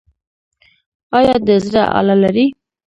[1.17, 2.45] ایا د زړه آله لرئ؟